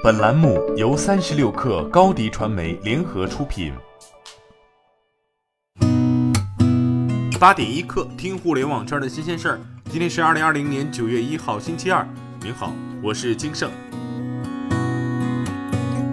[0.00, 3.72] 本栏目由三十六氪高低传媒联合出品。
[7.40, 9.60] 八点一刻，听互联网圈的新鲜事儿。
[9.90, 12.06] 今天是二零二零年九月一号，星期二。
[12.40, 12.72] 您好，
[13.02, 13.68] 我是金盛。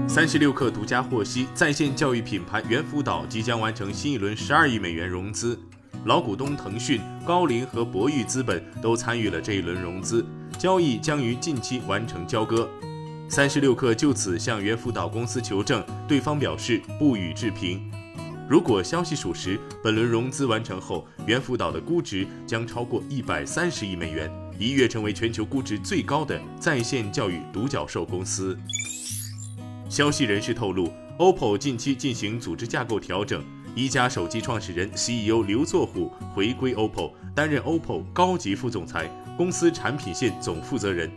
[0.07, 5.59] 三十六氪独家获悉，在线教育品牌猿辅导即将完成新一轮十二亿美元融资，
[6.05, 10.25] 老股东腾讯、高瓴和博裕资本都参与了这一轮融资。
[10.57, 12.67] 交易将于近期完成交割。
[13.27, 17.91] 三十六氪就此向猿辅导公司求证，对方表示不予置评。
[18.47, 28.57] 如果消息属实，本轮融资完成后，猿辅导的估值将超过一百三十亿美元，一跃成为全球估值最高的在线教育独角兽公司。
[29.89, 33.43] 消息人士透露，OPPO 近期进行组织架构调整，
[33.75, 39.09] 一加手机创始人 CEO 刘作虎回归 OPPO，担任 OPPO 高级副总裁。
[39.35, 41.11] 公司产品线总负责人，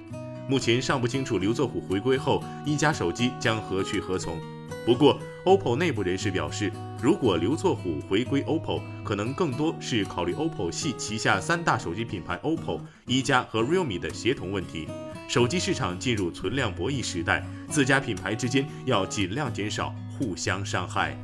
[0.48, 4.38] 目前尚不清楚刘作虎回归后一加手机将何去何从。
[4.86, 14.88] 不过，OPPO 内部人士表示，如果刘作虎回归 OPPO，可能更多是考虑 OPPO 系旗下三大手机品牌 OPPO、一加和 Realme 的协同问题。
[15.28, 21.14] 手机市场进入存量博弈时代，自家品牌之间要尽量减少互相伤害。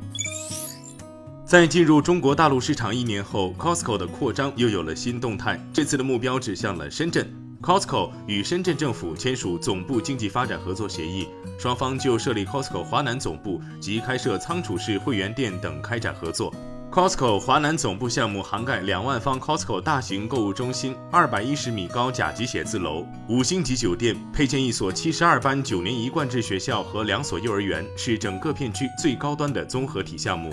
[1.43, 5.59] 在进入中国大陆市场一年后，Costco 的扩张又有了新动态。
[5.73, 7.27] 这次的目标指向了深圳
[7.65, 11.27] ，Costco 与深圳政府签署总部经济发展合作协议，
[11.57, 16.53] 双方就设立 Costco 华南总部及开设仓储式会员店等开展合作。
[16.91, 30.51] Costco 华南总部项目涵盖两万方 Costco 大型购物中心、二百一十米高甲级写字楼、五星级酒店，配建一所七十二班九年一贯制学校和两所幼儿园，是整个片区最高端的综合体项目。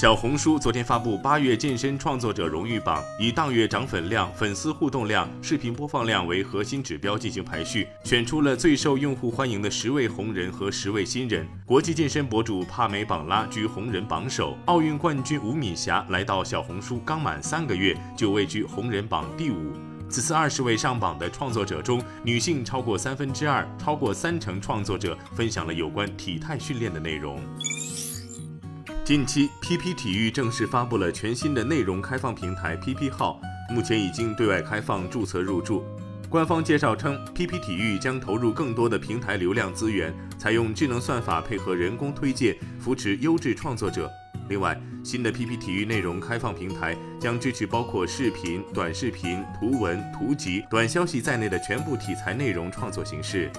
[0.00, 11.44] 小红书昨天发布八月健身创作者荣誉榜，以当月涨粉量、粉丝互动量、视频播放量为核心指标进行排序，选出了最受用户欢迎的十位红人和十位新人。
[11.66, 19.72] 国际健身博主帕梅榜拉居红人榜首，奥运冠军吴敏霞来到小红书刚满三个月就位居红人榜第五。
[20.08, 27.42] 此次二十位上榜的创作者中，女性超过三分之二，超过三成创作者分享了有关体态训练的内容。
[29.08, 35.82] 近期，PP 体育正式发布了全新的内容开放平台 PP 号，目前已经对外开放注册入驻。
[36.28, 44.10] 官方介绍称，PP 体育将投入更多的平台流量资源，采用智能算法配合人工推荐，扶持优质创作者。
[44.50, 53.50] 另外，新的 PP 体育内容开放平台将支持包括视频、短视频、图文、图集、短消息在内的全部题材内容创作形式。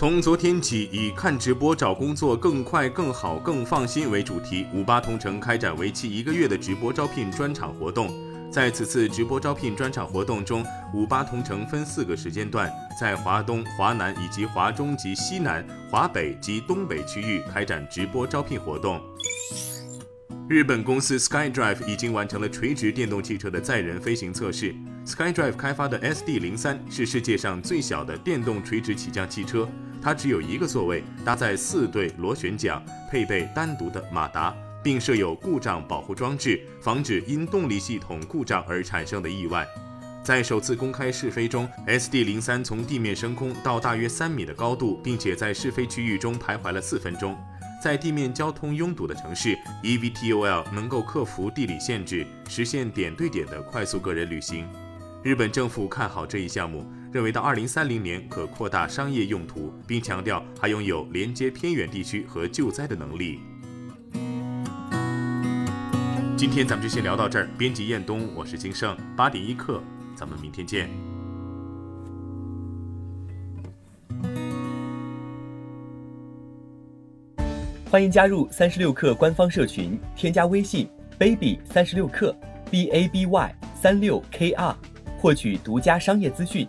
[0.00, 8.10] 从昨天起，以看直播找工作更快、更好、更放心为主题，五八同城开展为期一个月的直播招聘专场活动。
[8.50, 18.98] 在此次直播招聘专场活动中，五八同城分四个时间段，在华东、华南以及华中及西南、华北及东北区域开展直播招聘活动。
[20.48, 24.74] 日本公司 SkyDrive 已经完成了垂直电动汽车的载人飞行测试。
[25.04, 29.68] SkyDrive 开发的 SD 零三是世界上最小的电动垂直起降汽车。
[30.02, 39.66] 它只有一个座位，搭载四对螺旋桨，配备单独的马达，并设有故障保护装置，防止因动力系统故障而产生的意外。
[40.22, 47.36] 在首次公开试飞中，SD 零三从地面升空到大约三米的高度，并且在试飞区域中徘徊了四分钟。
[47.82, 54.68] 在地面交通拥堵的城市，eVTOL 能够克服地理限制，实现点对点的快速个人旅行。
[55.22, 56.86] 日本政府看好这一项目。
[57.12, 63.40] 认为到二零三零年可扩大商业用途，并强调还拥有连接偏远地区和救灾的能力。
[66.36, 67.48] 今天咱们就先聊到这儿。
[67.58, 69.82] 编辑彦东，我是金盛，八点一刻，
[70.14, 70.88] 咱们明天见。
[77.90, 80.88] 欢迎加入三十六氪官方社群，添加微信
[81.18, 82.32] baby 三十六氪
[82.70, 84.76] b a b y 三六 k r，
[85.18, 86.68] 获取独家商业资讯。